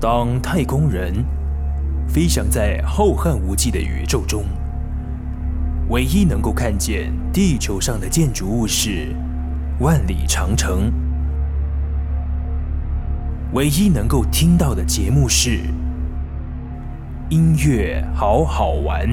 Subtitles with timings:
[0.00, 1.12] 当太空人
[2.08, 4.44] 飞翔在浩瀚无际的宇宙中，
[5.90, 9.14] 唯一能够看见地球上的建筑物是
[9.80, 10.90] 万里长城，
[13.52, 15.60] 唯一能够听到的节目是
[17.28, 19.06] 音乐好好玩。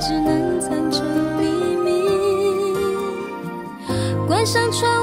[0.00, 1.02] 只能藏着
[1.38, 1.90] 秘密。
[4.26, 4.99] 关上窗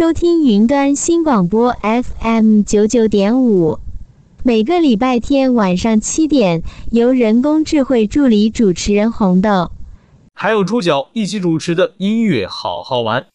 [0.00, 3.78] 收听云端新广播 FM 九九点五，
[4.42, 9.70] 每个礼拜天晚上七点，由人工智慧助理主持人红豆，
[10.32, 13.26] 还有猪脚一起主持的音乐好好玩。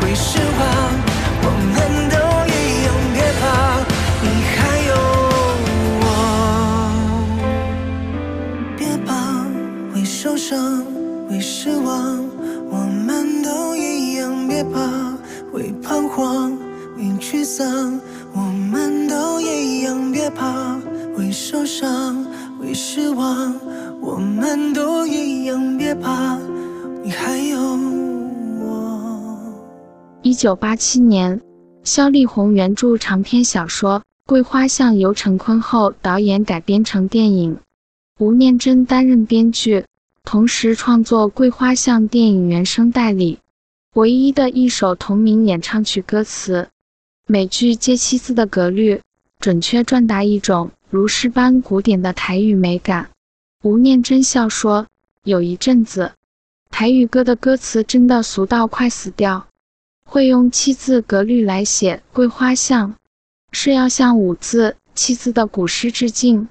[0.00, 0.66] 会失望，
[1.42, 1.76] 我们
[2.10, 2.16] 都
[2.48, 2.54] 一
[2.84, 2.86] 样。
[3.14, 3.44] 别怕，
[4.22, 4.90] 你还有
[6.02, 6.04] 我。
[8.76, 9.10] 别怕，
[9.92, 10.84] 会受伤，
[11.28, 12.24] 会失望，
[12.70, 14.46] 我们都一样。
[14.48, 14.78] 别怕，
[15.52, 16.56] 会彷徨，
[16.96, 18.00] 会沮丧，
[18.32, 20.12] 我们都一样。
[20.12, 20.76] 别怕，
[21.16, 22.24] 会受伤，
[22.58, 23.54] 会失望，
[24.00, 25.76] 我们都一样。
[25.76, 26.38] 别怕，
[27.02, 27.95] 你还有。
[30.26, 31.40] 一九八七年，
[31.84, 37.56] 萧丽红原著长篇小说《桂花巷》由陈坤厚导演改编成电影，
[38.18, 39.84] 吴念真担任编剧，
[40.24, 43.38] 同时创作《桂花巷》电影原声带里
[43.94, 46.70] 唯一的一首同名演唱曲歌词，
[47.28, 49.00] 每句皆七字的格律，
[49.38, 53.10] 准确传达一种如诗般古典的台语美感。
[53.62, 54.88] 吴念真笑说
[55.22, 56.10] ：“有一阵子，
[56.68, 59.46] 台语歌的歌词真的俗到快死掉。”
[60.08, 62.92] 会用七字格律来写《桂花巷》，
[63.50, 66.48] 是要向五字、七字的古诗致敬。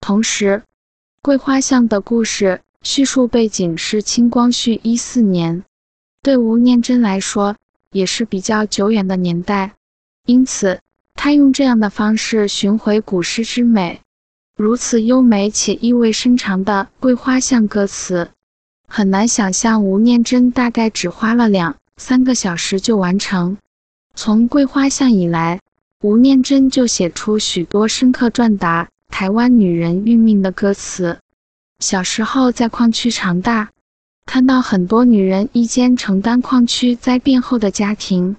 [0.00, 0.62] 同时，
[1.22, 5.64] 《桂花巷》的故事叙述背景是清光绪一四年，
[6.22, 7.56] 对吴念真来说
[7.92, 9.74] 也是比较久远的年代，
[10.26, 10.80] 因此
[11.14, 14.00] 他用这样的方式寻回古诗之美。
[14.56, 18.30] 如此优美且意味深长的《桂花巷》歌词，
[18.88, 23.58] 很难想象吴念真大概只花了两三个小时就完成。
[24.14, 25.60] 从《桂花巷》以来，
[26.00, 31.18] 吴念真就写出许多深刻传达台湾女人运命的歌词。
[31.80, 33.70] 小时候在矿区长大，
[34.24, 38.36] 看到很多女人一肩承担矿区灾变后的家庭。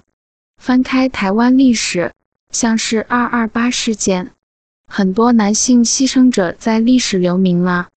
[0.58, 2.12] 翻开台湾历史，
[2.50, 4.32] 像是二二八事件，
[4.86, 7.88] 很多男性牺牲者在历史留名了。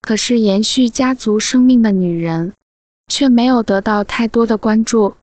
[0.00, 2.54] 可是延续家族生命的女人，
[3.08, 5.14] 却没有得到太多的关注。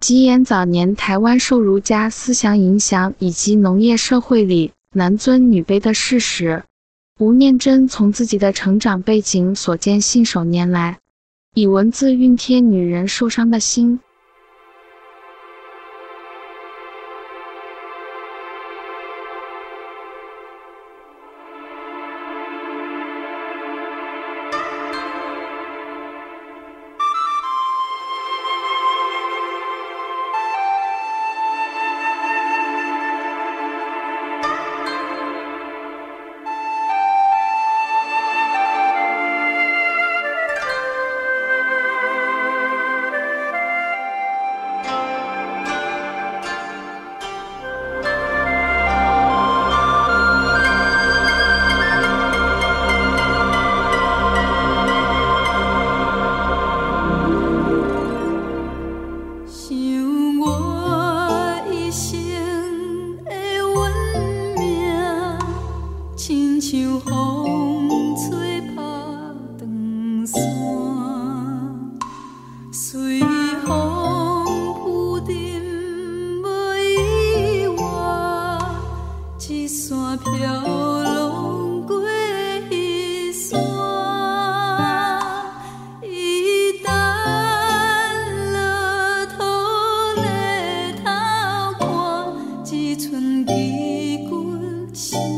[0.00, 6.62] 吉言早年台湾受儒家思想影响，以及农业社会里男尊女卑的事实。
[7.20, 10.98] 吴念真从自己的成长背景所见，信手拈来，
[11.54, 14.00] 以文字熨贴女人受伤的心。
[93.54, 95.33] 动作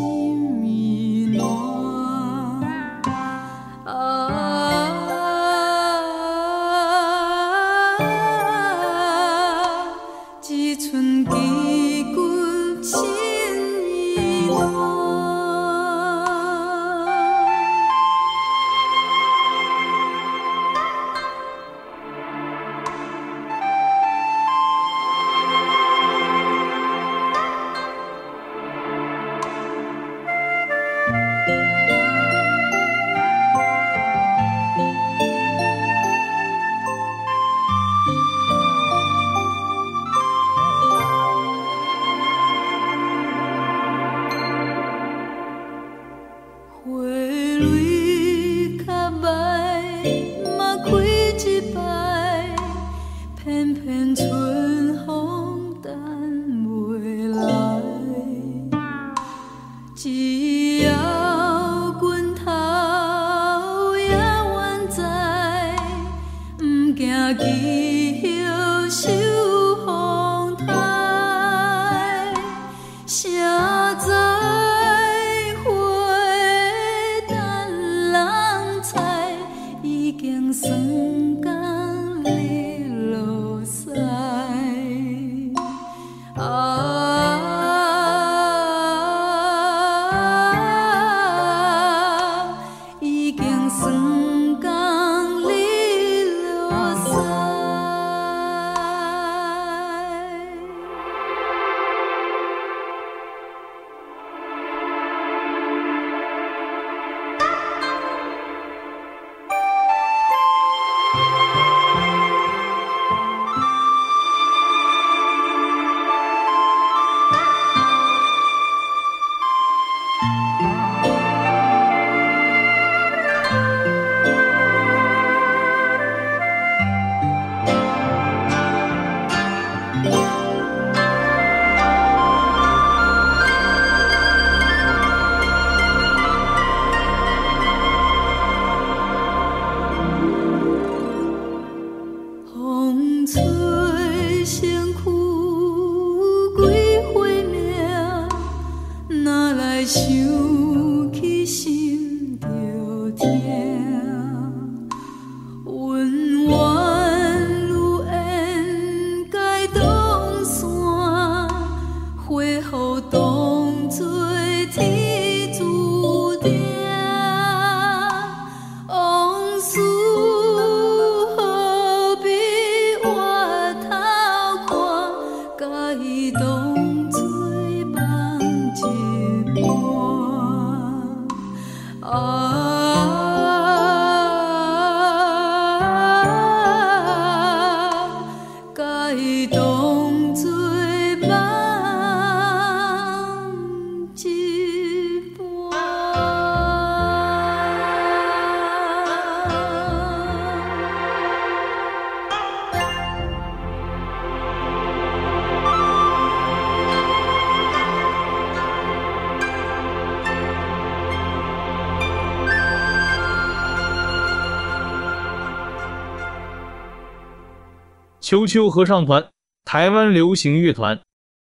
[218.26, 219.28] 秋秋合唱团，
[219.64, 221.00] 台湾流行乐团，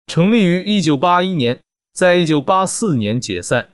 [0.08, 1.60] 成立于一九八一年，
[1.92, 3.68] 在一九八四年解散。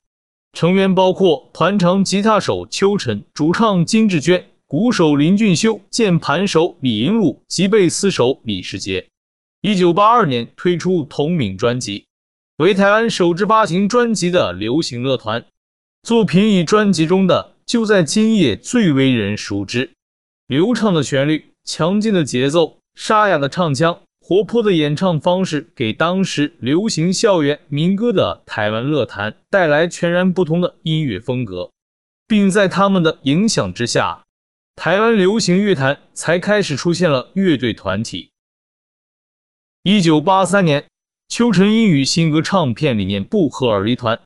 [0.53, 9.09] 成员包括团长吉他手邱晨、主唱金智娟、鼓手林俊修、键盘手李银禄及贝斯手李世杰。
[9.63, 12.05] 一九八二年推出同名专辑，
[12.59, 15.43] 为台湾首支发行专辑的流行乐团。
[16.03, 19.93] 作品以专辑中的《就在今夜》最为人熟知。
[20.47, 31.71] 流畅的旋律、强劲的节奏、沙哑的唱腔、活泼的演唱方式，给当时流行校园民歌的台湾乐坛带来全然不同的音乐风格，
[32.27, 34.25] 并在他们的影响之下，
[34.77, 38.31] 台湾流行乐坛才开始出现了乐队团体。
[39.83, 40.87] 一九八三年，
[41.29, 44.21] 邱晨因与新歌唱片理念不合而离团。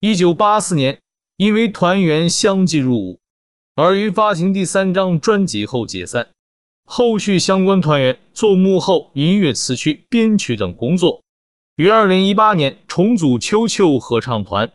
[0.00, 0.98] 一九八四年，
[1.36, 3.20] 因为团员相继入伍。
[3.76, 6.28] 而于发行第三张专辑后解散，
[6.84, 11.22] 后续相关团员做幕后音乐词曲、编曲等工作。
[11.76, 14.70] 于二零一八年重组秋秋合唱团，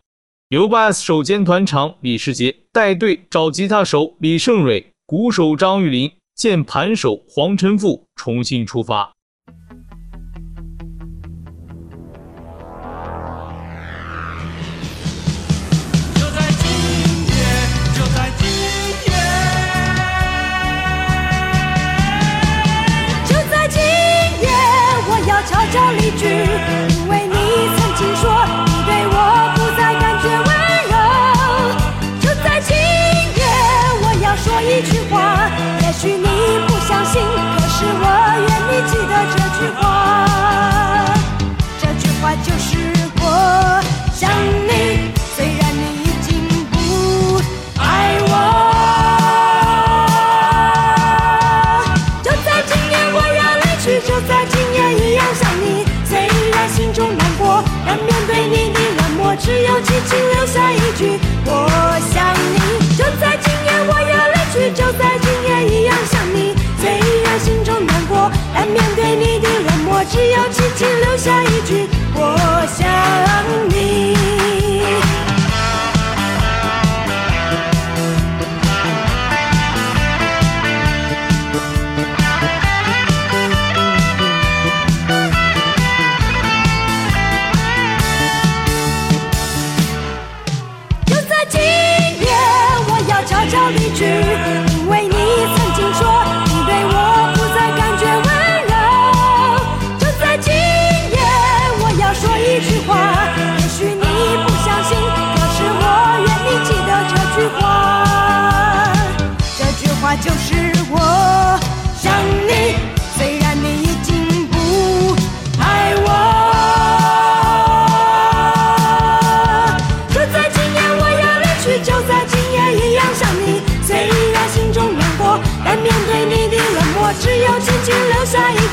[0.49, 9.13] 由 Bass 首兼团长李世杰带队，找吉他手李胜蕊、鼓手张玉林、键盘手黄晨富重新出发。
[34.61, 35.49] 一句话，
[35.81, 36.27] 也许你
[36.67, 38.05] 不相信，可是我
[38.47, 39.81] 愿你记得这句话。
[41.79, 42.67] 这句话就是
[43.21, 43.23] 我
[44.13, 44.29] 想
[44.67, 44.69] 你，
[45.35, 46.27] 虽然你已经
[46.71, 46.75] 不
[47.81, 47.83] 爱
[48.21, 48.33] 我。
[52.23, 55.65] 就在今夜，我要离去，就在今夜一样想你。
[56.05, 56.29] 虽然。
[56.69, 61.49] 心中难过，但面对你的冷漠，只有轻轻留下一句我
[62.13, 62.18] 想。
[64.71, 66.53] 就在今夜一样想你。
[66.79, 66.89] 虽
[67.23, 72.87] 然心中难过，但面对你的冷漠，只要轻轻留下一句我想
[73.69, 74.18] 你。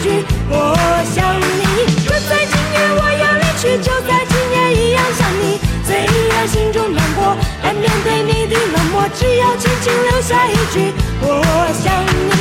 [0.03, 0.77] 句我
[1.15, 1.65] 想你。
[2.05, 5.59] 就在今夜我要离去，就在今夜一样想你。
[5.85, 5.97] 虽
[6.29, 11.27] 然心中难过，但面对你的冷漠，只要轻轻留下一句我
[11.83, 12.36] 想你。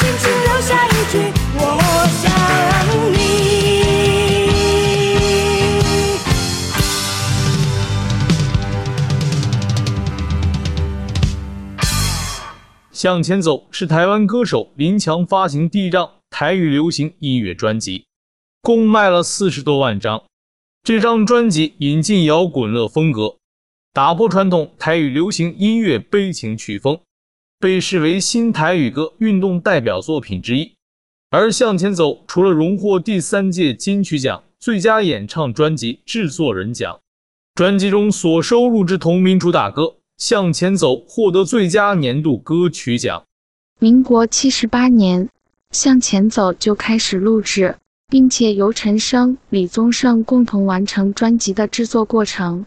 [0.00, 1.18] 轻轻留下一句
[1.56, 1.60] 我
[2.08, 2.24] 想
[3.12, 3.14] 你
[12.90, 18.06] 向前走是台湾歌手林强发行第一张台语流行音乐专辑，
[18.62, 20.22] 共卖了四十多万张。
[20.82, 23.36] 这张专辑引进摇滚乐风格，
[23.92, 26.98] 打破传统台语流行音乐悲情曲风，
[27.60, 30.72] 被视为新台语歌运动代表作品之一。
[31.30, 36.98] 而向前走除了荣获第三届金曲奖最佳演唱专辑制作人奖，
[37.54, 39.94] 专辑中所收录之同名主打歌。
[40.18, 43.24] 向前走获得最佳年度歌曲奖。
[43.78, 45.30] 民国七十八年，
[45.70, 52.66] 向前走就开始录制，并且由陈升、李宗盛共同完成专辑的制作过程。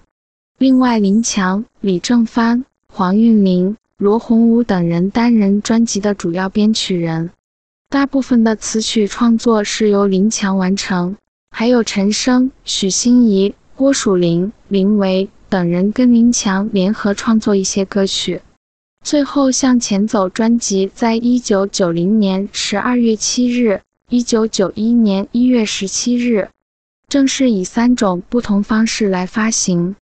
[0.58, 7.30] 另外，林强、李正帆、黄韵玲、罗红武等人担任专辑的主要编曲人，
[7.88, 11.16] 大部分的词曲创作是由林强完成，
[11.52, 18.42] 还有陈升、许欣怡、郭树霖、林维等人跟林强联合创作一些歌曲。
[19.06, 26.50] 最后，《向前走》专辑在一九九零年十二月七日、一九九一年一月十七日，
[27.08, 29.96] 正式以三种不同方式来发行。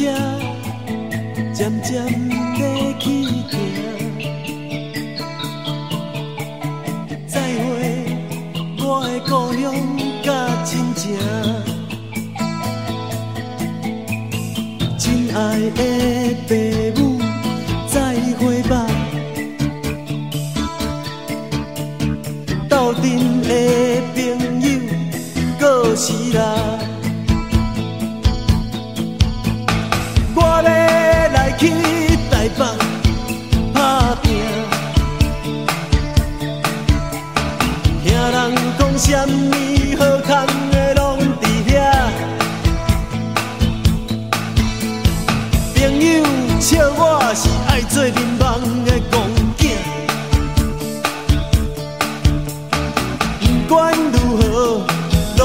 [0.00, 0.06] 车
[1.52, 1.92] 渐渐
[2.56, 2.62] 要
[2.98, 3.04] 起
[3.50, 3.52] 行，
[7.26, 7.68] 再会，
[8.78, 9.62] 我的故乡
[10.22, 10.26] 甲
[10.64, 11.04] 亲情。
[14.96, 15.04] 亲
[15.36, 15.38] 爱
[15.76, 15.78] 的
[16.48, 16.50] 父
[16.96, 17.20] 母，
[17.86, 18.72] 再会吧。
[22.70, 23.02] 斗阵
[23.42, 23.50] 的
[24.14, 24.18] 朋
[24.62, 24.66] 友，
[25.58, 26.69] 过时啦。
[39.10, 39.50] 什么
[39.98, 41.74] 好康的拢伫遐，
[45.74, 46.06] 朋友
[46.60, 47.00] 笑我
[47.34, 49.12] 是爱做人梦的戆
[49.58, 49.60] 囝，
[53.40, 53.74] 不管
[54.12, 54.42] 如何，
[55.38, 55.42] 路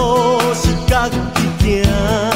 [0.54, 1.16] 是家己
[1.64, 2.35] 行。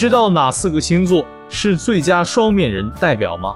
[0.00, 3.54] 知道哪四个星座是最佳双面人代表吗？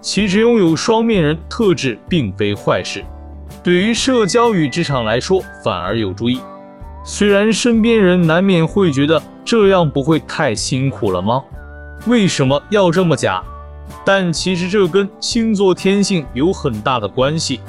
[0.00, 3.04] 其实拥有双面人特质并非坏事，
[3.64, 6.38] 对于社交与职场来说反而有助益。
[7.02, 11.42] 虽然身边人难免会觉得这样不会太辛苦了吗？
[12.06, 13.42] 为什么要这么假？
[14.04, 17.60] 但其实这跟星座天性有很大的关系。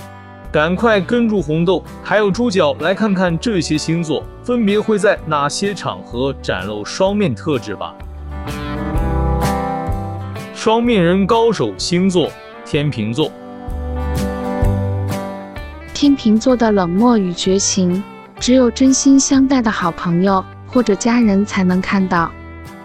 [0.53, 7.95] 赶快跟住红豆还有猪脚来看看这些星座分别会在哪些场合展露双面特质吧。
[10.53, 12.29] 双面人高手星座：
[12.63, 13.31] 天秤座。
[15.91, 18.03] 天秤座的冷漠与绝情，
[18.39, 22.31] 只有真心相待的好朋友或者家人才能看到，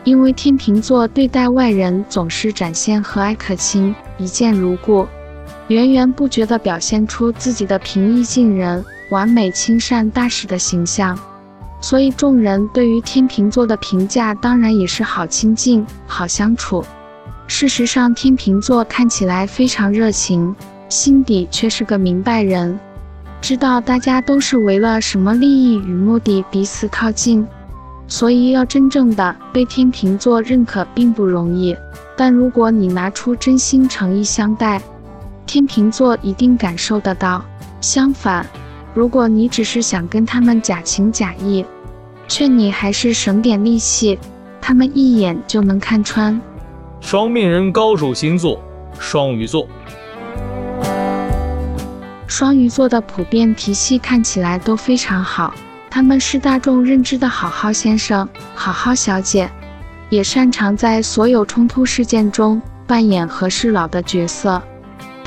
[0.05, 5.07] 因为天秤座对待外人总是展现和蔼可亲、一见如故。
[5.69, 11.19] 源源不绝地表现出自己的平易近人、完美亲善大使的形象，
[11.79, 16.83] 所以众人对于天秤座的评价当然也是好亲近、好相处。
[17.47, 20.55] 事实上，天秤座看起来非常热情，
[20.89, 22.81] 心底却是个明白人，
[23.43, 27.47] 知道大家都是为了什么利益与目的彼此靠近，
[28.07, 31.77] 所以要真正的被天秤座认可并不容易。
[32.17, 34.81] 但如果你拿出真心诚意相待，
[35.49, 37.43] 天秤座一定感受得到。
[37.81, 38.47] 相反，
[38.93, 41.65] 如果你只是想跟他们假情假意，
[42.29, 44.19] 劝你还是省点力气，
[44.61, 46.39] 他们一眼就能看穿。
[47.01, 48.61] 双面人高手星座：
[49.01, 49.67] 双鱼座。
[52.27, 55.55] 双鱼座的普遍脾气看起来都非常好，
[55.89, 59.51] 他们是大众认知的好好先生、好好小姐，
[60.11, 64.61] 也擅长在所有冲突事件中扮演和事佬的角色。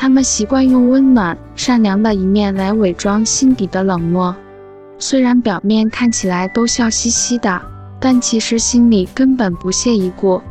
[0.02, 4.36] 他们习惯用温暖、善良的一面来伪装心底的冷漠，
[4.98, 7.62] 虽然表面看起来都笑嘻嘻的，
[8.00, 10.42] 但其实心里根本不屑一顾。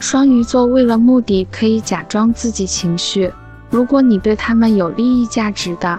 [0.00, 3.32] 双鱼座为了目的可以假装自己情绪，
[3.70, 5.98] 如果你对他们有利益价值的，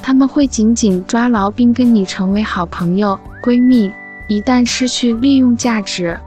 [0.00, 3.92] 他们会紧紧抓牢并跟你成为好朋友、闺蜜。
[4.28, 6.18] 一旦失去利用价值，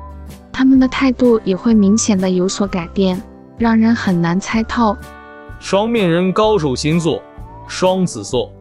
[0.51, 3.19] 他们的态度也会明显的有所改变，
[3.57, 4.95] 让人很难猜透。
[5.65, 7.23] 双面人高手星座：
[7.69, 8.51] 双子座。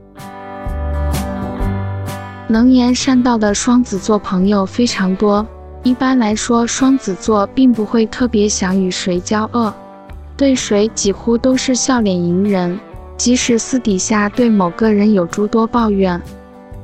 [2.47, 5.45] 能言善道的双子座朋友非常多。
[5.83, 9.75] 一般来说，双子座并不会特别想与谁交恶，
[10.37, 12.79] 对谁几乎都是笑脸迎人。
[13.17, 16.23] 即使私底下对某个人有诸多抱怨，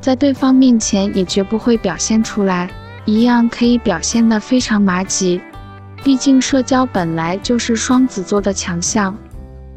[0.01, 2.69] 在对方面前也绝不会表现出来，
[3.05, 5.41] 一样可以表现得非常麻吉。
[6.03, 9.17] 毕竟社交本来就是双子座的强项。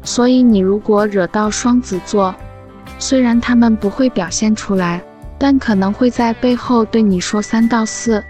[0.04, 2.34] 所以，你如果惹到双子座，
[2.98, 5.02] 虽然他们不会表现出来，
[5.38, 8.22] 但可能会在背后对你说三道四。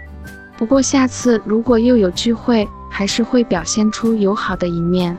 [0.57, 5.17] 不过，下次如果又有聚会，还是会表现出友好的一面。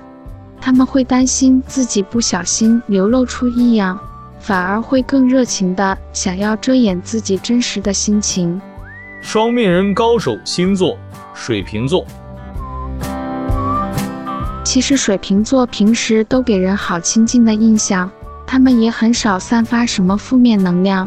[0.60, 3.98] 他们会担心自己不小心流露出异样，
[4.38, 8.60] 反而会更热情地想要遮掩自己真实的心情。
[9.20, 10.96] 双面人高手星座：
[11.34, 12.06] 水瓶座。
[14.64, 18.10] 其实水瓶座平时都给人好亲近的印象，
[18.46, 21.06] 他们也很少散发什么负面能量，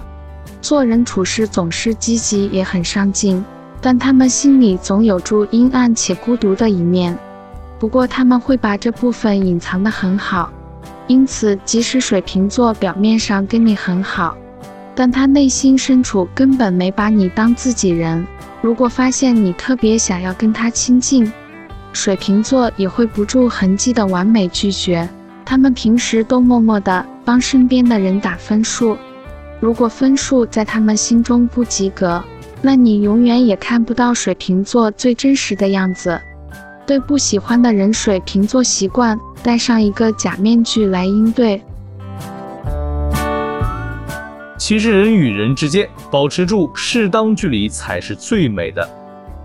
[0.61, 3.43] 做人处事总是积极也很上进，
[3.81, 7.17] 但他们心里总有住阴暗且孤独的一面。
[7.79, 10.51] 不过他们会把这部分隐藏得很好，
[11.07, 14.37] 因此即使水瓶座表面上跟你很好，
[14.95, 18.25] 但他内心深处根本没把你当自己人。
[18.61, 21.31] 如果发现你特别想要跟他亲近，
[21.97, 25.09] 水瓶座也会不着痕迹的完美拒绝，
[25.43, 28.95] 他们平时都默默的帮身边的人打分数。
[29.59, 32.23] 如果分数在他们心中不及格，
[32.61, 36.21] 那你永远也看不到水瓶座最真实的样子。
[36.85, 41.59] 对不喜欢的人，水瓶座习惯戴上一个假面具来应对。
[44.59, 48.87] 其实人与人之间保持住适当距离才是最美的。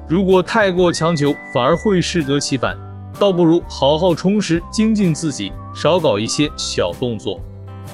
[0.09, 2.77] 如果太过强求，反而会适得其反。
[3.19, 7.41] 倒不如好好充实精进自己，少搞一些小动作。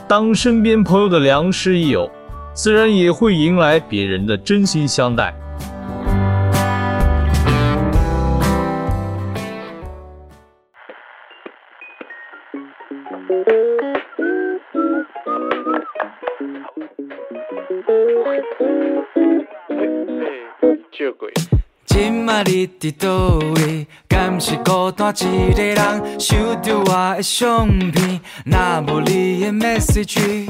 [0.07, 2.11] 当身边朋友的良师益友，
[2.55, 5.35] 自然也会迎来别人的真心相待。
[22.01, 23.85] 今仔日伫倒位？
[24.07, 26.21] 敢是孤单一个人？
[26.21, 30.49] 收着我的相片，若无你的 message，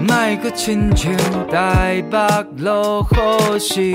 [0.00, 1.14] 莫阁亲像
[1.48, 2.18] 台北
[2.56, 3.92] 落雨时，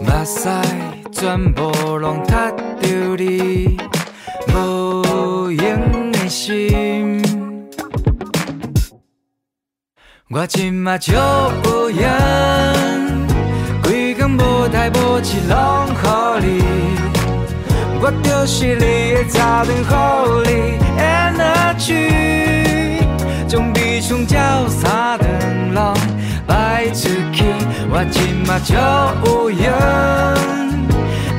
[0.00, 0.48] 目屎
[1.10, 3.76] 全部拢踢着你
[4.54, 7.20] 无用的心。
[10.30, 11.12] 我今嘛就
[11.84, 12.08] 有闲，
[13.82, 15.86] 规工无代无志拢
[16.40, 16.62] 予你，
[18.00, 21.92] 我就是你的早灯，予你 energy，
[23.46, 25.94] 将悲伤照三顿拢
[26.46, 27.44] 摆出去。
[27.90, 28.74] 我今嘛就
[29.28, 29.70] 有闲，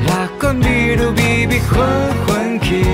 [0.06, 1.76] 哪管美女美美混
[2.24, 2.84] 混去，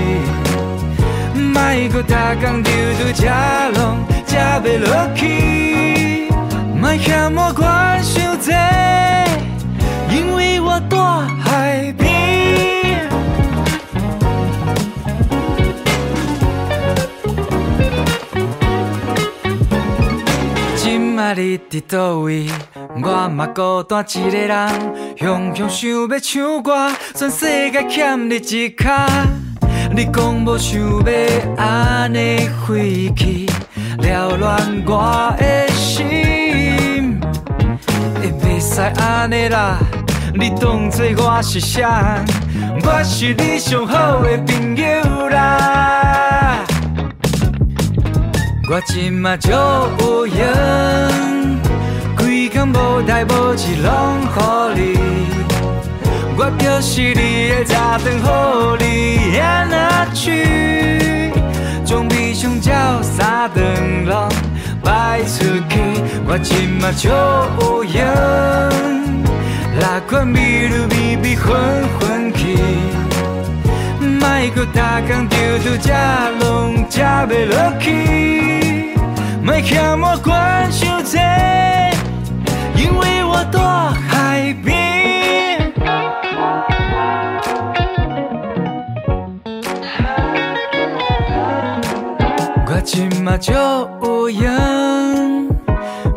[1.35, 1.53] 莫
[1.91, 3.27] 阁逐工丢丢吃
[3.75, 6.02] 拢吃袂落去。
[6.93, 8.51] 莫嫌我管伤济，
[10.15, 10.95] 因为我住
[11.43, 13.09] 海边。
[20.77, 22.47] 今仔日伫倒位，
[23.03, 24.69] 我嘛孤单一个人，
[25.17, 29.07] 雄雄想要唱歌，全世界欠你一卡。
[29.95, 31.01] 你讲无想要
[31.57, 33.47] 安尼飞去，
[33.99, 36.32] 扰乱我的心。
[38.73, 39.77] 使安尼啦，
[40.33, 42.25] 你当作我是啥？
[42.83, 46.57] 我是你上好的朋友啦。
[48.71, 50.47] 我今嘛足有闲，
[52.17, 54.41] 规工无代无志拢乎
[54.73, 54.97] 你，
[56.35, 61.31] 我就是你的早灯，予你演下去，
[61.85, 62.71] 将悲伤照
[63.03, 64.27] 三顿拢
[64.83, 65.79] 摆出去。
[66.25, 68.05] 我今嘛就有闲，
[69.79, 71.55] 哪管美女美美混
[71.99, 72.57] 混去，
[73.99, 75.91] 莫阁逐工丢丢吃
[76.41, 78.95] 拢吃袂落去，
[79.43, 81.17] 莫嫌我管伤济，
[82.75, 83.57] 因为我住
[84.09, 84.92] 海边。
[92.83, 94.51] 今嘛就有闲。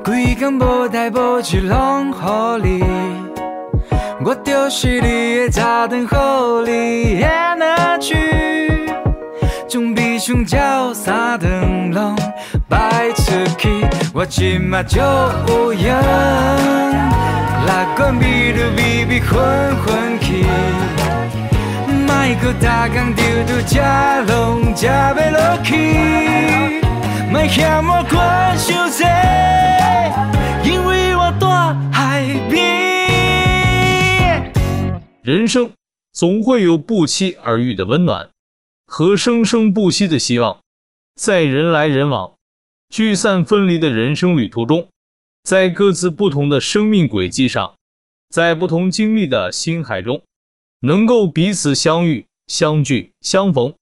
[0.04, 2.84] 规工无代无志拢予你，
[4.24, 8.86] 我就是你的早灯，予你演下去，
[9.68, 12.16] 将悲伤照三顿拢
[12.68, 13.68] 摆出去。
[14.12, 15.94] 我今嘛就有闲，
[17.66, 19.38] 哪管美女美美混
[19.84, 20.44] 混去，
[35.22, 35.70] 人生
[36.12, 38.28] 总会有不期而遇的温暖。
[38.86, 40.58] 和生生不息的希望，
[41.14, 42.32] 在人来人往、
[42.88, 44.88] 聚散分离的人生旅途中，
[45.44, 47.74] 在各自不同的生命轨迹上，
[48.28, 50.22] 在不同经历的心海中，
[50.80, 53.74] 能够彼此相遇、相聚、相逢，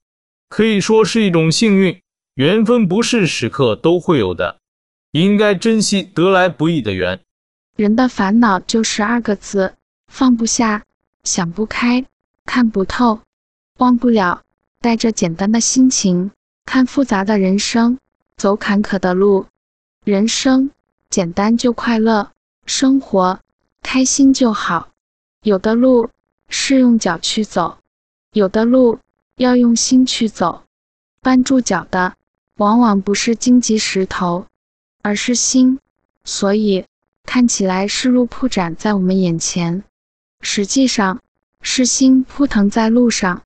[0.49, 2.01] 可以说是一种幸运。
[2.35, 4.59] 缘分不是时刻都会有的。
[5.13, 7.21] 应该珍惜得来不易的缘。
[7.77, 9.75] 人的烦恼就十二个字：
[10.09, 10.85] 放不下、
[11.23, 12.05] 想不开、
[12.45, 13.21] 看不透、
[13.79, 14.43] 忘不了。
[14.81, 16.31] 带着简单的心情
[16.67, 17.99] 看复杂的人生，
[18.37, 19.47] 走坎坷的路。
[20.05, 20.71] 人生
[21.09, 22.33] 简单就快乐，
[22.67, 23.41] 生活
[23.83, 24.91] 开心就好。
[25.43, 26.11] 有的路
[26.57, 27.79] 是用脚去走，
[28.33, 29.01] 有的路
[29.37, 30.63] 要用心去走。
[31.21, 32.15] 绊住脚的，
[32.57, 34.47] 往往不是荆棘石头。
[35.03, 35.81] 而是心，
[36.25, 36.87] 所以
[37.25, 39.85] 看起来是路铺展在我们眼前，
[40.41, 41.21] 实际上，
[41.61, 43.43] 是心扑腾在路上。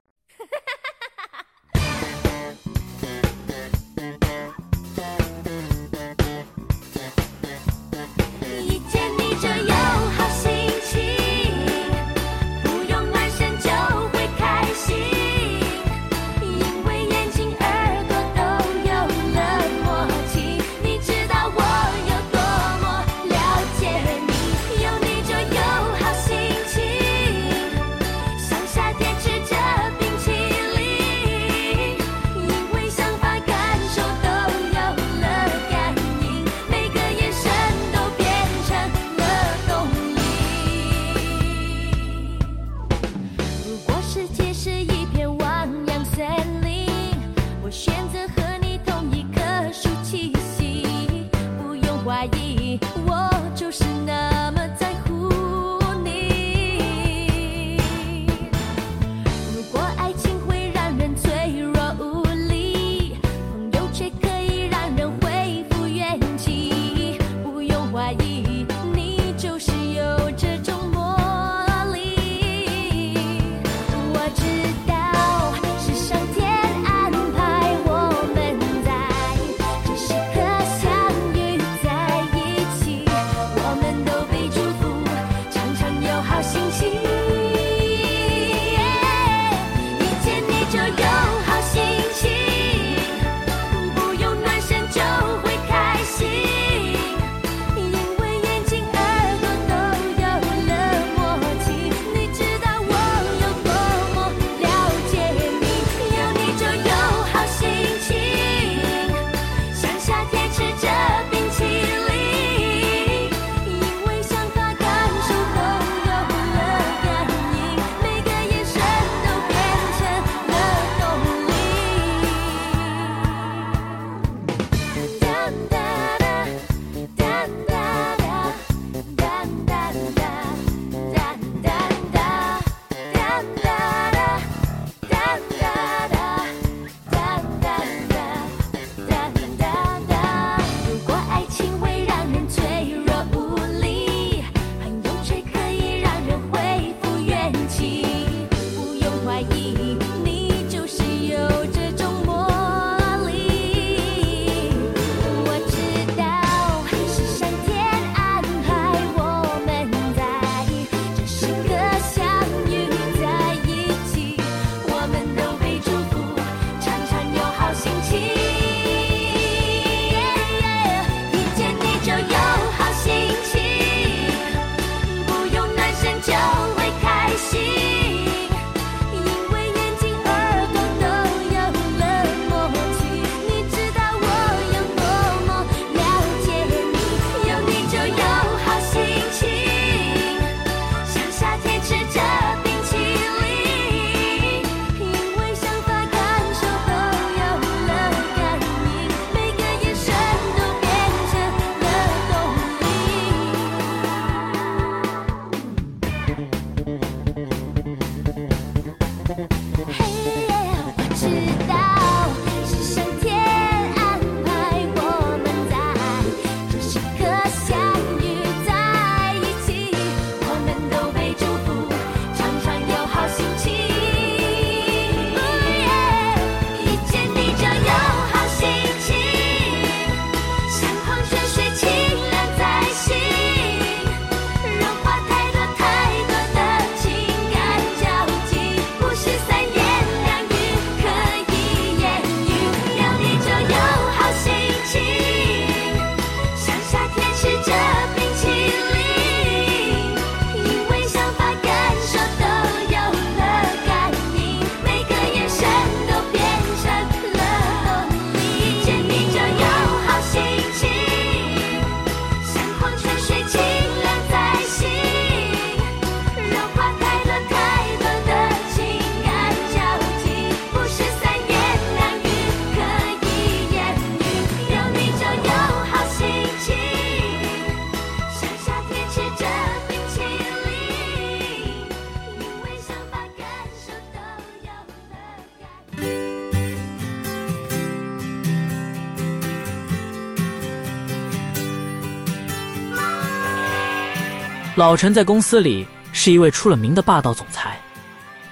[294.78, 297.76] 老陈在公司里是一位出了名的霸道总裁。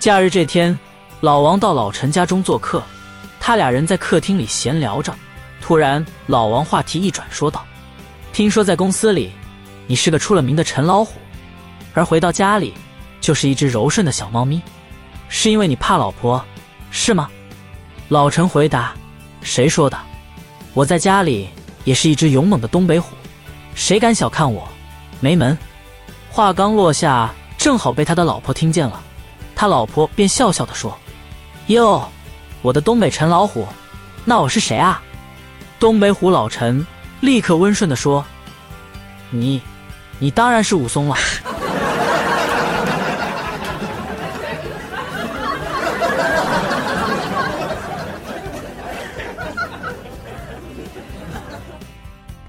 [0.01, 0.77] 假日这天，
[1.21, 2.83] 老王到老陈家中做客，
[3.39, 5.15] 他俩人在客厅里闲聊着。
[5.61, 7.65] 突然，老王话题一转，说道
[8.35, 9.31] ：“听说在公司里，
[9.87, 11.13] 你是个出了名的陈老虎，
[11.95, 12.75] 而回到家里
[13.21, 14.61] 就是一只柔顺的小猫咪，
[15.29, 16.45] 是因为你怕老婆，
[16.91, 17.31] 是吗？”
[18.11, 18.93] 老陈回答
[19.43, 19.97] ：“谁说的？
[20.75, 21.49] 我在家里
[21.85, 23.15] 也是一只勇猛的东北虎，
[23.77, 24.67] 谁敢小看我？
[25.21, 25.57] 没门！”
[26.37, 29.03] 话刚落下，正好被他的老婆听见了。
[29.55, 30.95] 他老婆便笑笑地说
[31.69, 32.07] ：“哟，
[32.61, 33.67] 我的东北陈老虎，
[34.23, 35.03] 那我是谁啊？”
[35.81, 36.87] 东北虎老陈
[37.21, 38.23] 立刻温顺地说
[39.33, 39.63] ：“你，
[40.19, 41.17] 你当然是武松了。”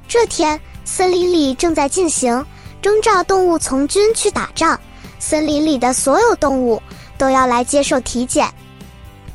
[0.10, 2.46] 这天，森林里正在进行
[2.82, 4.80] 征召动物从军去打仗，
[5.20, 6.82] 森林里的所有动物。
[7.18, 8.48] 都要来接受体检。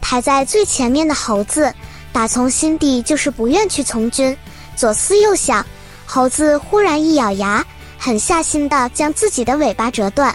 [0.01, 1.75] 排在最前面的猴子，
[2.13, 4.39] 打从心底就是不愿去从军。
[4.77, 5.67] 左思右想，
[6.07, 7.67] 猴子忽然一咬牙，
[7.99, 10.33] 狠下心的将自己的尾巴折断。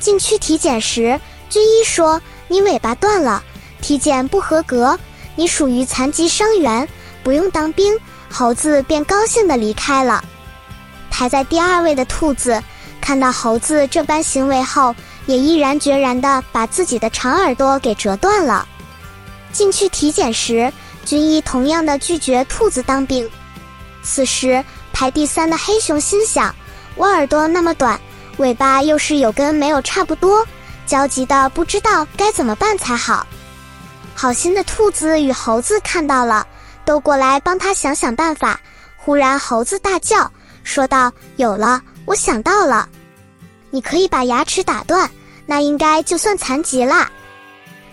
[0.00, 3.40] 进去体检时，军医说：“你尾巴断了，
[3.80, 4.98] 体检不合格，
[5.36, 6.88] 你属于残疾伤员，
[7.22, 7.96] 不用当兵。”
[8.28, 10.24] 猴子便高兴的离开了。
[11.16, 12.62] 排在第二位的兔子，
[13.00, 14.94] 看到猴子这般行为后，
[15.24, 18.68] 也毅然决然地把自己的长耳朵给折断了。
[19.50, 20.70] 进去体检时，
[21.06, 23.26] 军医同样的拒绝兔子当兵。
[24.02, 24.62] 此时
[24.92, 26.54] 排第三的黑熊心想：
[26.96, 27.98] 我耳朵那么短，
[28.36, 30.46] 尾巴又是有跟没有差不多，
[30.84, 33.26] 焦急的不知道该怎么办才好。
[34.14, 36.46] 好心的兔子与猴子看到了，
[36.84, 38.60] 都过来帮他想想办法。
[38.98, 40.30] 忽然猴子大叫，
[40.66, 42.88] 说道：“有了，我想到了。”
[43.70, 45.08] 你可以把牙齿打断，
[45.46, 47.08] 那应该就算残疾啦。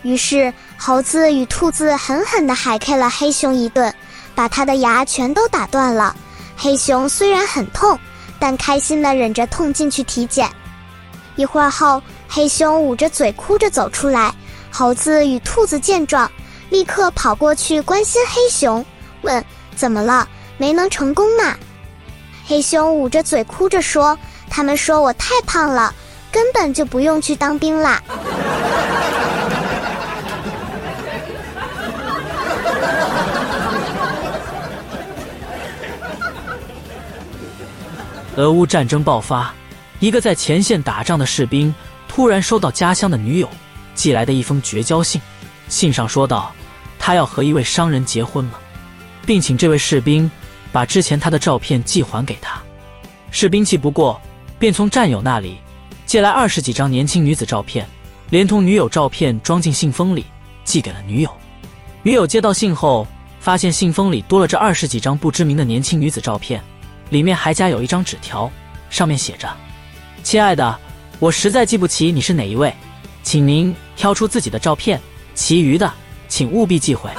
[0.02, 3.94] 于是猴子与兔子狠狠地海 K 了黑熊一顿，
[4.34, 6.16] 把他的牙全都打断了。
[6.58, 7.98] 黑熊虽然很痛，
[8.40, 10.50] 但开心地忍着痛进去体检。
[11.36, 14.34] 一会儿后，黑熊捂着嘴哭着走出来。
[14.72, 16.30] 猴子与兔子见状，
[16.72, 18.84] 立刻跑过去关心黑熊，
[19.22, 19.46] 问
[19.78, 20.28] ：“怎么了？
[20.58, 21.56] 没能成功吗？”
[22.46, 24.18] 黑熊捂着嘴哭着说。
[24.50, 25.92] 他们说我太胖了，
[26.32, 28.00] 根本就不用去当兵啦。
[38.36, 39.52] 俄乌战争爆发，
[40.00, 41.74] 一个在前线打仗的士兵
[42.08, 43.50] 突然收到家乡的女友
[43.96, 45.20] 寄来的一封绝交信，
[45.70, 46.54] 信上说道，
[47.00, 48.60] 他要和一位商人结婚了，
[49.26, 50.30] 并请这位士兵
[50.74, 52.62] 把之前他的照片寄还给他。
[53.32, 54.20] 士兵气不过。
[54.60, 55.58] 便从战友那里
[56.06, 57.86] 借来二十几张年轻女子照片，
[58.30, 60.26] 连同女友照片装进信封里，
[60.64, 61.30] 寄给了女友。
[62.02, 63.06] 女友接到信后，
[63.42, 66.64] 发现信封里多了这二十几张不知名的年轻女子照片，
[67.10, 68.50] 里面还夹有一张纸条，
[68.90, 69.54] 上面写着
[70.24, 70.80] ：“亲爱的，
[71.20, 72.74] 我实在记不起你是哪一位，
[73.22, 74.98] 请您挑出自己的照片，
[75.36, 75.92] 其余的
[76.30, 77.10] 请务必寄回。”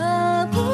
[0.00, 0.69] 舍不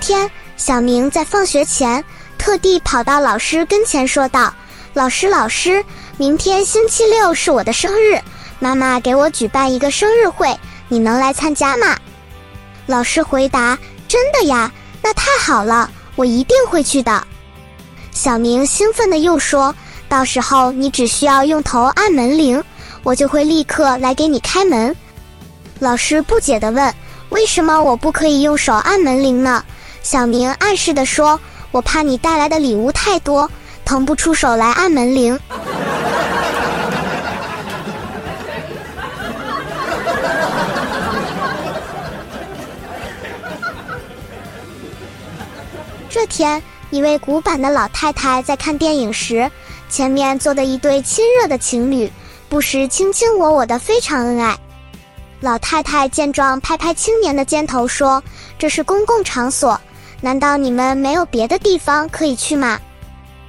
[0.00, 2.02] 天，小明在放学前
[2.38, 4.52] 特地跑到老师跟前说道
[4.94, 5.84] ：“老师，老师，
[6.16, 8.18] 明天星期六是我的生日，
[8.58, 11.96] 妈妈给我举办一个生日会，你能来参加吗？”
[12.86, 13.78] 老师回答
[14.08, 14.72] ：“真的呀，
[15.02, 17.22] 那太好了，我一定会去的。”
[18.10, 19.72] 小明兴奋地又说
[20.08, 22.62] ：“到时候你只需要用头按门铃，
[23.02, 24.96] 我就会立刻来给你开门。”
[25.78, 26.92] 老师不解地问
[27.30, 29.62] ：“为什么我不可以用手按门铃呢？”
[30.02, 31.38] 小明暗示地说
[31.70, 33.48] ：“我怕你带来的礼物太多，
[33.84, 35.38] 腾不出手来按门铃。”
[46.08, 49.48] 这天，一位古板的老太太在看电影时，
[49.88, 52.10] 前面坐的一对亲热的情侣，
[52.48, 54.58] 不时卿卿我我的，非常恩爱。
[55.40, 58.22] 老太太见状，拍拍青年的肩头说
[58.58, 59.80] ：“这是公共场所，
[60.20, 62.78] 难道你们没有别的地方可以去吗？”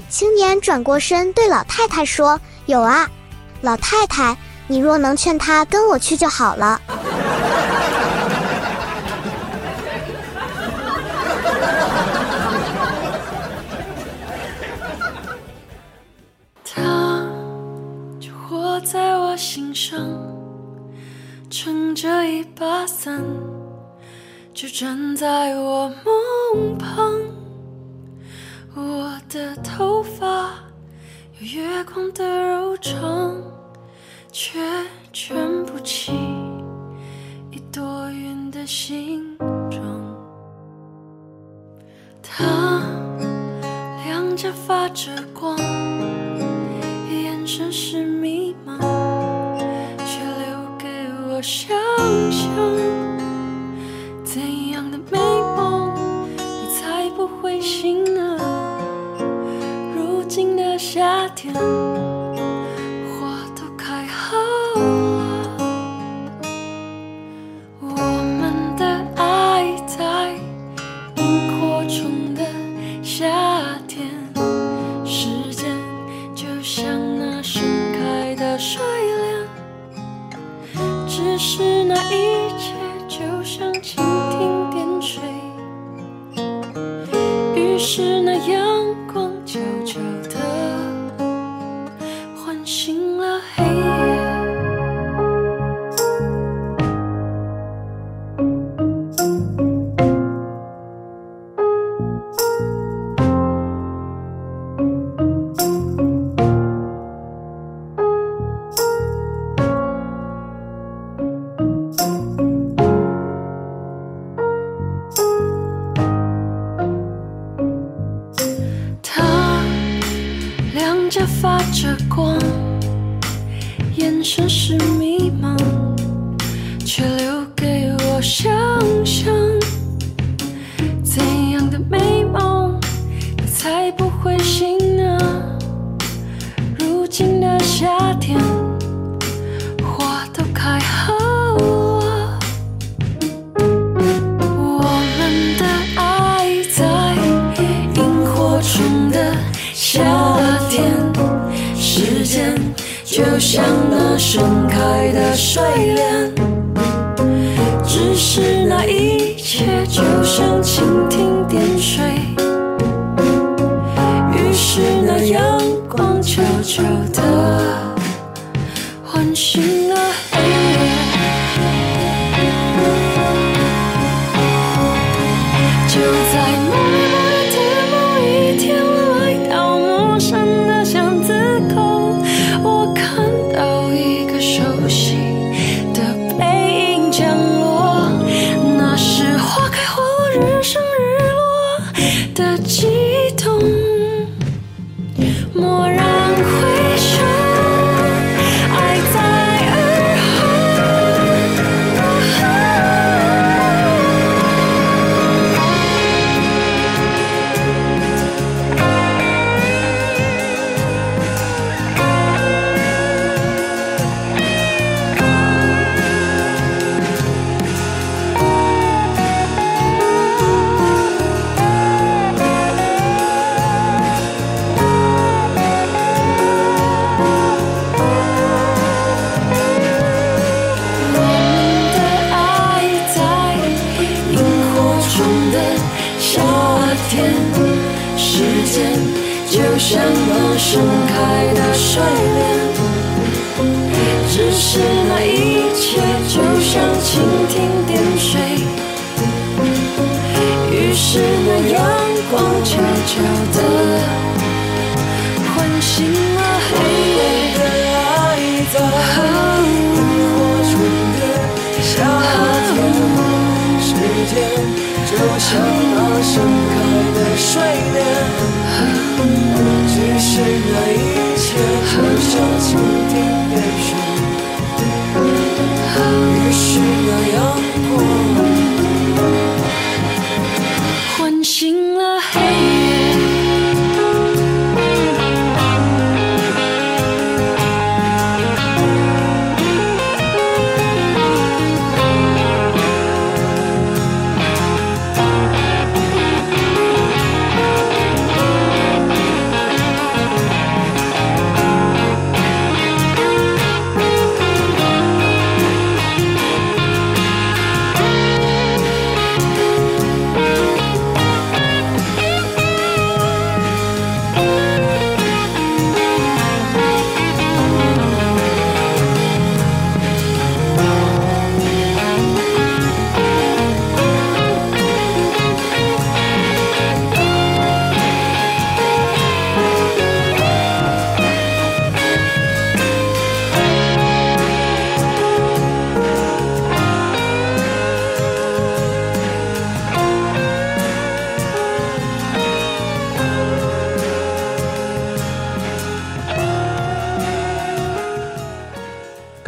[0.09, 3.09] 青年转过身对老太太说：“有啊，
[3.61, 4.35] 老太太，
[4.67, 6.81] 你若能劝他跟我去就好了。”
[16.65, 17.25] 他
[18.19, 19.97] 就活在我心上。
[21.49, 23.21] 撑着一把伞，
[24.53, 27.11] 就站在我梦旁。
[28.75, 30.53] 我的头发
[31.39, 33.35] 有月光的柔长，
[34.31, 34.59] 却
[35.11, 35.35] 卷
[35.65, 36.13] 不起
[37.49, 39.37] 一朵云的形
[39.69, 39.81] 状。
[42.21, 42.81] 他
[44.05, 45.57] 两颊发着光，
[47.09, 48.77] 眼神是迷茫。
[50.03, 50.87] 却留给
[51.29, 51.75] 我想
[52.31, 52.49] 象
[55.11, 55.19] 美
[55.57, 55.93] 梦，
[56.37, 58.37] 你才不会醒呢？
[59.95, 61.53] 如今的夏天，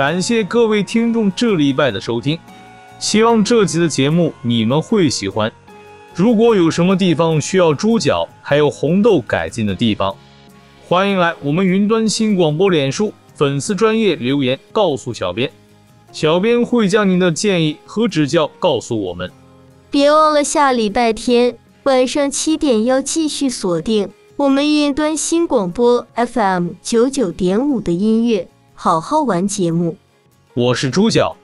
[0.04, 2.38] 感谢各位听众这礼拜的收听，
[3.00, 5.50] 希望这集的节目你们会喜欢。
[6.14, 10.14] 如果有什么地方需要猪脚还有红豆改进的地方，
[10.90, 15.50] 欢迎来我们云端新广播脸书粉丝专业留言告诉小编，
[16.12, 19.32] 小编会将您的建议和指教告诉我们。
[19.90, 28.50] 别忘了下礼拜天晚上七点要继续锁定我们云端新广播 FM 九九点五的音乐。
[28.84, 29.96] 好好玩节目，
[30.54, 31.38] 我是猪脚，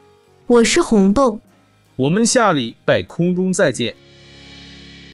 [0.45, 1.39] 我是红豆，
[1.95, 3.95] 我们下礼拜空中再见。